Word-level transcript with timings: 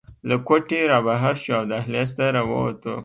له 0.29 0.35
کوټې 0.47 0.79
رابهر 0.91 1.35
شوو 1.43 1.57
او 1.57 1.63
دهلېز 1.71 2.09
ته 2.17 2.25
راووتو. 2.35 2.95